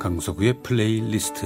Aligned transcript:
강석우의 0.00 0.62
플레이리스트 0.62 1.42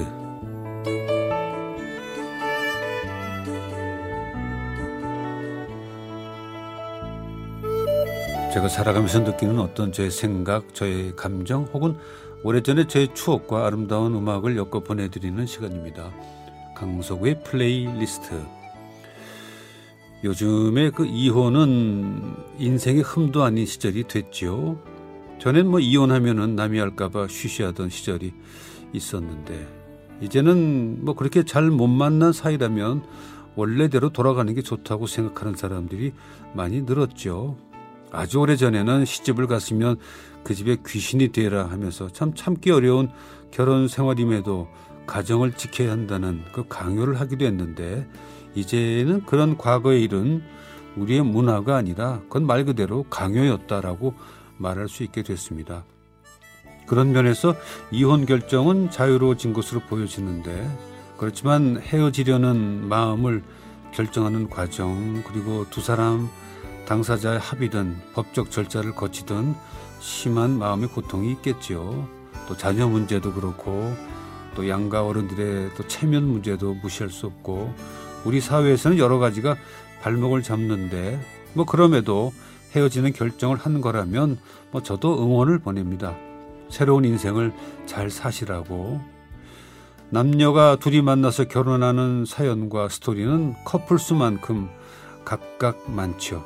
제가 8.53 8.69
살아가면서 8.69 9.19
느끼는 9.19 9.59
어떤 9.59 9.91
제 9.91 10.09
생각, 10.09 10.73
저의 10.73 11.13
감정 11.17 11.65
혹은 11.73 11.97
오래전에 12.43 12.87
제 12.87 13.13
추억과 13.13 13.67
아름다운 13.67 14.15
음악을 14.15 14.55
엮어 14.55 14.79
보내드리는 14.79 15.45
시간입니다. 15.45 16.13
강석우의 16.77 17.43
플레이리스트 17.43 18.41
요즘에 20.23 20.91
그 20.91 21.05
이혼은 21.05 22.37
인생의 22.57 23.03
흠도 23.03 23.43
아닌 23.43 23.65
시절이 23.65 24.05
됐지요. 24.07 24.94
전엔 25.39 25.67
뭐 25.67 25.79
이혼하면은 25.79 26.55
남이 26.55 26.79
할까봐 26.79 27.27
쉬쉬하던 27.27 27.89
시절이 27.89 28.33
있었는데 28.93 29.67
이제는 30.21 31.03
뭐 31.03 31.15
그렇게 31.15 31.43
잘 31.43 31.69
못 31.69 31.87
만난 31.87 32.31
사이라면 32.31 33.03
원래대로 33.55 34.09
돌아가는 34.09 34.53
게 34.53 34.61
좋다고 34.61 35.07
생각하는 35.07 35.55
사람들이 35.55 36.13
많이 36.53 36.81
늘었죠. 36.81 37.57
아주 38.11 38.39
오래 38.39 38.55
전에는 38.55 39.05
시집을 39.05 39.47
갔으면 39.47 39.97
그 40.43 40.53
집에 40.53 40.77
귀신이 40.85 41.29
되라 41.29 41.65
하면서 41.67 42.07
참 42.09 42.33
참기 42.33 42.71
어려운 42.71 43.09
결혼 43.51 43.87
생활임에도 43.87 44.67
가정을 45.05 45.53
지켜야 45.53 45.91
한다는 45.91 46.41
그 46.51 46.65
강요를 46.67 47.19
하기도 47.19 47.45
했는데 47.45 48.07
이제는 48.55 49.25
그런 49.25 49.57
과거의 49.57 50.03
일은 50.03 50.43
우리의 50.95 51.23
문화가 51.23 51.75
아니라 51.75 52.21
그건 52.23 52.45
말 52.45 52.63
그대로 52.65 53.03
강요였다라고 53.09 54.13
말할 54.57 54.87
수 54.89 55.03
있게 55.03 55.23
됐습니다. 55.23 55.83
그런 56.87 57.11
면에서 57.11 57.55
이혼 57.91 58.25
결정은 58.25 58.91
자유로워진 58.91 59.53
것으로 59.53 59.81
보여지는데 59.81 60.69
그렇지만 61.17 61.81
헤어지려는 61.81 62.87
마음을 62.87 63.43
결정하는 63.93 64.49
과정 64.49 65.23
그리고 65.23 65.65
두 65.69 65.81
사람 65.81 66.29
당사자의 66.85 67.39
합의든 67.39 67.97
법적 68.13 68.51
절차를 68.51 68.93
거치든 68.93 69.55
심한 69.99 70.57
마음의 70.59 70.89
고통이 70.89 71.31
있겠지요. 71.31 72.07
또 72.47 72.55
자녀 72.55 72.87
문제도 72.87 73.33
그렇고 73.33 73.95
또 74.55 74.69
양가 74.69 75.05
어른들의 75.05 75.71
또 75.75 75.87
체면 75.87 76.25
문제도 76.25 76.73
무시할 76.75 77.09
수 77.09 77.25
없고 77.25 77.73
우리 78.23 78.39
사회에서는 78.39 78.97
여러 78.97 79.17
가지가 79.17 79.55
발목을 80.01 80.43
잡는데 80.43 81.19
뭐 81.53 81.65
그럼에도 81.65 82.33
헤어지는 82.75 83.13
결정을 83.13 83.57
한 83.57 83.81
거라면 83.81 84.37
뭐 84.71 84.83
저도 84.83 85.23
응원을 85.23 85.59
보냅니다. 85.59 86.15
새로운 86.69 87.05
인생을 87.05 87.53
잘 87.85 88.09
사시라고. 88.09 88.99
남녀가 90.09 90.75
둘이 90.75 91.01
만나서 91.01 91.45
결혼하는 91.45 92.25
사연과 92.25 92.89
스토리는 92.89 93.55
커플 93.65 93.97
수만큼 93.97 94.69
각각 95.23 95.89
많죠. 95.89 96.43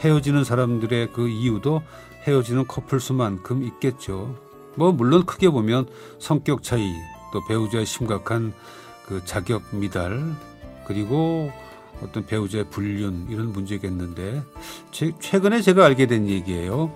헤어지는 0.00 0.44
사람들의 0.44 1.12
그 1.12 1.28
이유도 1.28 1.82
헤어지는 2.26 2.66
커플 2.66 3.00
수만큼 3.00 3.62
있겠죠. 3.64 4.36
뭐 4.76 4.92
물론 4.92 5.26
크게 5.26 5.50
보면 5.50 5.86
성격 6.18 6.62
차이, 6.62 6.92
또 7.32 7.44
배우자의 7.46 7.86
심각한 7.86 8.52
그 9.06 9.24
자격 9.24 9.62
미달, 9.72 10.34
그리고 10.86 11.52
어떤 12.02 12.26
배우자의 12.26 12.64
불륜 12.70 13.26
이런 13.30 13.52
문제겠는데 13.52 14.42
최근에 15.20 15.60
제가 15.62 15.84
알게 15.84 16.06
된 16.06 16.28
얘기예요. 16.28 16.92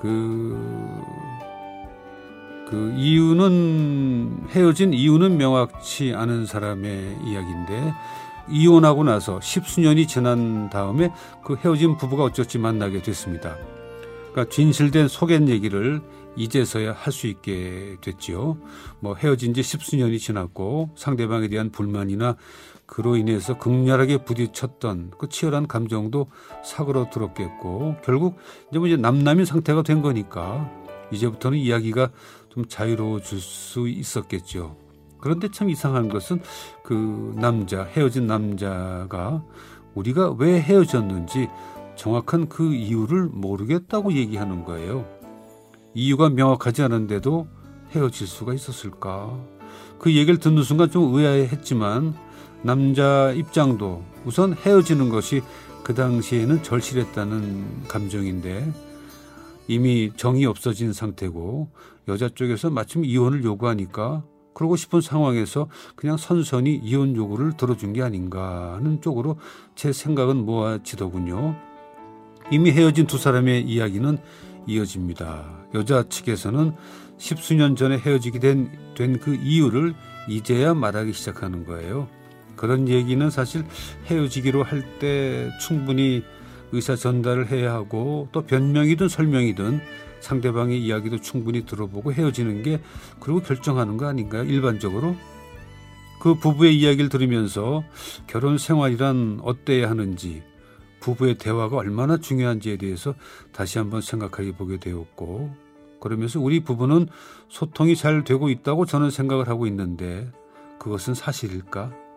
그, 0.00 1.02
그 2.68 2.94
이유는 2.96 4.46
헤어진 4.50 4.92
이유는 4.94 5.36
명확치 5.36 6.14
않은 6.14 6.46
사람의 6.46 7.18
이야기인데 7.24 7.92
이혼하고 8.48 9.04
나서 9.04 9.40
십수년이 9.40 10.06
지난 10.06 10.70
다음에 10.70 11.12
그 11.44 11.56
헤어진 11.56 11.96
부부가 11.96 12.24
어쩌지 12.24 12.58
만나게 12.58 13.02
됐습니다. 13.02 13.56
그러니까 14.32 14.52
진실된 14.52 15.08
속엔 15.08 15.48
얘기를 15.48 16.00
이제서야 16.36 16.92
할 16.92 17.12
수 17.12 17.26
있게 17.26 17.96
됐지요. 18.00 18.56
뭐 19.00 19.14
헤어진 19.14 19.52
지 19.52 19.62
십수년이 19.62 20.18
지났고 20.18 20.90
상대방에 20.96 21.48
대한 21.48 21.70
불만이나 21.70 22.36
그로 22.90 23.16
인해서 23.16 23.56
극렬하게 23.56 24.24
부딪혔던 24.24 25.12
그 25.16 25.28
치열한 25.28 25.68
감정도 25.68 26.26
사그러들었겠고 26.64 27.96
결국 28.04 28.36
이제 28.68 28.78
뭐 28.80 28.88
이제 28.88 28.96
남남인 28.96 29.44
상태가 29.44 29.82
된 29.82 30.02
거니까 30.02 30.68
이제부터는 31.12 31.56
이야기가 31.56 32.10
좀 32.48 32.66
자유로워질 32.66 33.40
수 33.40 33.88
있었겠죠. 33.88 34.76
그런데 35.18 35.48
참 35.52 35.70
이상한 35.70 36.08
것은 36.08 36.42
그 36.82 37.32
남자 37.36 37.84
헤어진 37.84 38.26
남자가 38.26 39.44
우리가 39.94 40.32
왜 40.32 40.60
헤어졌는지 40.60 41.48
정확한 41.94 42.48
그 42.48 42.74
이유를 42.74 43.26
모르겠다고 43.26 44.14
얘기하는 44.14 44.64
거예요. 44.64 45.06
이유가 45.94 46.28
명확하지 46.28 46.82
않은데도 46.82 47.46
헤어질 47.92 48.26
수가 48.26 48.52
있었을까? 48.52 49.38
그 50.00 50.12
얘기를 50.12 50.38
듣는 50.38 50.64
순간 50.64 50.90
좀 50.90 51.14
의아해했지만 51.14 52.29
남자 52.62 53.32
입장도 53.32 54.02
우선 54.24 54.54
헤어지는 54.54 55.08
것이 55.08 55.42
그 55.82 55.94
당시에는 55.94 56.62
절실했다는 56.62 57.88
감정인데 57.88 58.72
이미 59.66 60.10
정이 60.16 60.46
없어진 60.46 60.92
상태고 60.92 61.68
여자 62.08 62.28
쪽에서 62.28 62.70
마침 62.70 63.04
이혼을 63.04 63.44
요구하니까 63.44 64.24
그러고 64.52 64.76
싶은 64.76 65.00
상황에서 65.00 65.68
그냥 65.96 66.16
선선히 66.16 66.74
이혼 66.74 67.16
요구를 67.16 67.56
들어준 67.56 67.92
게 67.92 68.02
아닌가 68.02 68.74
하는 68.74 69.00
쪽으로 69.00 69.38
제 69.74 69.92
생각은 69.92 70.44
모아지더군요. 70.44 71.56
이미 72.50 72.72
헤어진 72.72 73.06
두 73.06 73.16
사람의 73.16 73.62
이야기는 73.62 74.18
이어집니다. 74.66 75.46
여자 75.74 76.02
측에서는 76.08 76.74
십수년 77.16 77.76
전에 77.76 77.96
헤어지게 77.98 78.38
된 78.38 78.90
그 79.20 79.34
이유를 79.34 79.94
이제야 80.28 80.74
말하기 80.74 81.12
시작하는 81.14 81.64
거예요. 81.64 82.06
그런 82.60 82.88
얘기는 82.88 83.30
사실 83.30 83.64
헤어지기로 84.06 84.62
할 84.62 84.84
때 84.98 85.50
충분히 85.60 86.22
의사 86.72 86.94
전달을 86.94 87.50
해야 87.50 87.72
하고 87.72 88.28
또 88.32 88.42
변명이든 88.42 89.08
설명이든 89.08 89.80
상대방의 90.20 90.78
이야기도 90.84 91.18
충분히 91.20 91.64
들어보고 91.64 92.12
헤어지는 92.12 92.62
게 92.62 92.80
그리고 93.18 93.40
결정하는 93.40 93.96
거 93.96 94.06
아닌가요? 94.06 94.44
일반적으로 94.44 95.16
그 96.20 96.34
부부의 96.34 96.78
이야기를 96.78 97.08
들으면서 97.08 97.82
결혼 98.26 98.58
생활이란 98.58 99.40
어때야 99.42 99.88
하는지 99.88 100.42
부부의 101.00 101.38
대화가 101.38 101.78
얼마나 101.78 102.18
중요한지에 102.18 102.76
대해서 102.76 103.14
다시 103.52 103.78
한번 103.78 104.02
생각해 104.02 104.52
보게 104.52 104.78
되었고 104.78 105.50
그러면서 105.98 106.38
우리 106.40 106.60
부부는 106.60 107.08
소통이 107.48 107.96
잘 107.96 108.22
되고 108.22 108.50
있다고 108.50 108.84
저는 108.84 109.08
생각을 109.08 109.48
하고 109.48 109.66
있는데 109.66 110.30
그것은 110.78 111.14
사실일까? 111.14 112.09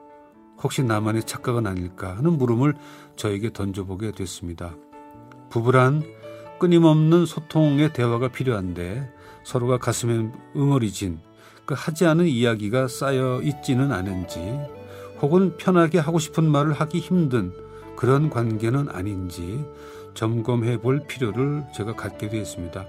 혹시 0.62 0.84
나만의 0.84 1.24
착각은 1.24 1.68
아닐까 1.68 2.16
하는 2.18 2.38
물음을 2.38 2.74
저에게 3.16 3.52
던져보게 3.52 4.12
됐습니다. 4.12 4.75
부부란 5.50 6.03
끊임없는 6.59 7.25
소통의 7.25 7.94
대화가 7.94 8.30
필요한데 8.30 9.12
서로가 9.44 9.78
가슴에 9.78 10.31
응어리진 10.56 11.19
그 11.66 11.75
하지 11.78 12.06
않은 12.06 12.25
이야기가 12.25 12.88
쌓여 12.88 13.42
있지는 13.42 13.92
않은지 13.92 14.40
혹은 15.22 15.57
편하게 15.57 16.00
하고 16.00 16.19
싶은 16.19 16.44
말을 16.44 16.74
하기 16.74 17.00
힘든 17.00 17.54
그런 17.95 18.30
관계는 18.30 18.89
아닌지 18.89 19.66
점검해 20.13 20.80
볼 20.80 21.06
필요를 21.07 21.66
제가 21.75 21.95
갖게 21.95 22.30
되었습니다. 22.30 22.86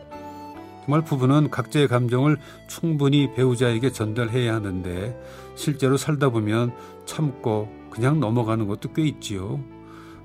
정말 0.85 1.03
부부는 1.03 1.51
각자의 1.51 1.89
감정을 1.89 2.37
충분히 2.67 3.33
배우자에게 3.35 3.91
전달해야 3.91 4.55
하는데 4.55 5.19
실제로 5.55 5.97
살다 5.97 6.29
보면 6.29 6.73
참고 7.07 7.69
그냥 7.91 8.21
넘어가는 8.21 8.67
것도 8.67 8.93
꽤 8.93 9.03
있지요. 9.05 9.61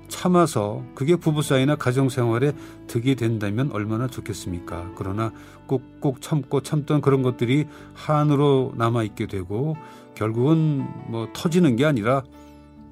참아서 0.08 0.82
그게 0.94 1.16
부부 1.16 1.40
사이나 1.40 1.76
가정 1.76 2.08
생활에 2.08 2.52
득이 2.88 3.14
된다면 3.14 3.70
얼마나 3.72 4.08
좋겠습니까? 4.08 4.90
그러나 4.96 5.32
꾹꾹 5.66 6.20
참고 6.20 6.60
참던 6.60 7.00
그런 7.00 7.22
것들이 7.22 7.66
한으로 7.94 8.74
남아 8.76 9.04
있게 9.04 9.28
되고 9.28 9.76
결국은 10.14 10.84
뭐 11.06 11.28
터지는 11.32 11.76
게 11.76 11.86
아니라 11.86 12.22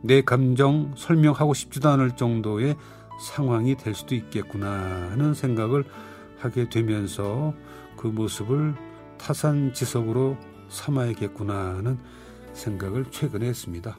내 0.00 0.22
감정 0.22 0.94
설명하고 0.96 1.54
싶지도 1.54 1.88
않을 1.90 2.12
정도의 2.12 2.76
상황이 3.20 3.76
될 3.76 3.94
수도 3.94 4.14
있겠구나 4.14 4.68
하는 5.10 5.34
생각을 5.34 5.84
하게 6.38 6.68
되면서 6.68 7.54
그 7.96 8.06
모습을 8.06 8.74
타산지석으로 9.18 10.36
삼아야겠구나 10.68 11.76
하는 11.76 11.98
생각을 12.52 13.06
최근에 13.10 13.46
했습니다. 13.46 13.98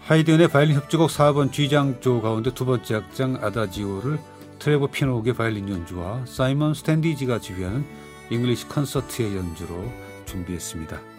하이든의 0.00 0.48
바이올린 0.48 0.76
협주곡 0.76 1.10
4번 1.10 1.52
G장조 1.52 2.22
가운데 2.22 2.54
두 2.54 2.64
번째 2.64 2.94
악장 2.94 3.36
아다지오를 3.42 4.18
트레버 4.58 4.86
피노크의 4.86 5.34
바이올린 5.34 5.68
연주와 5.68 6.24
사이먼 6.24 6.74
스탠디지가 6.74 7.40
지휘하는 7.40 7.84
잉글리시 8.30 8.68
콘서트의 8.68 9.36
연주로 9.36 9.84
준비했습니다. 10.24 11.17